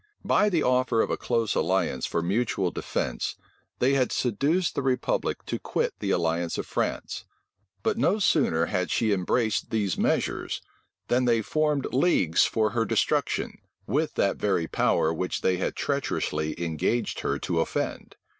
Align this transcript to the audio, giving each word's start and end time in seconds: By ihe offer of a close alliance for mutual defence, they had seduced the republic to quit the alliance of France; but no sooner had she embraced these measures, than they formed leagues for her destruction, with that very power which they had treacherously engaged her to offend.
By 0.25 0.47
ihe 0.47 0.63
offer 0.63 1.03
of 1.03 1.11
a 1.11 1.15
close 1.15 1.53
alliance 1.53 2.07
for 2.07 2.23
mutual 2.23 2.71
defence, 2.71 3.35
they 3.77 3.93
had 3.93 4.11
seduced 4.11 4.73
the 4.73 4.81
republic 4.81 5.45
to 5.45 5.59
quit 5.59 5.93
the 5.99 6.09
alliance 6.09 6.57
of 6.57 6.65
France; 6.65 7.25
but 7.83 7.99
no 7.99 8.17
sooner 8.17 8.65
had 8.65 8.89
she 8.89 9.13
embraced 9.13 9.69
these 9.69 9.99
measures, 9.99 10.59
than 11.07 11.25
they 11.25 11.43
formed 11.43 11.85
leagues 11.93 12.45
for 12.45 12.71
her 12.71 12.83
destruction, 12.83 13.59
with 13.85 14.15
that 14.15 14.37
very 14.37 14.65
power 14.65 15.13
which 15.13 15.41
they 15.41 15.57
had 15.57 15.75
treacherously 15.75 16.59
engaged 16.59 17.19
her 17.19 17.37
to 17.37 17.59
offend. 17.59 18.15